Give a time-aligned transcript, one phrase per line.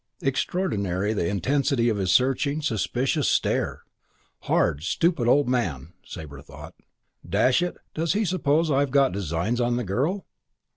[0.23, 3.83] Extraordinary the intensity of his searching, suspicious stare!
[4.39, 6.73] Hard, stupid old man, Sabre thought.
[7.23, 10.25] "Dash it, does he suppose I've got designs on the girl?"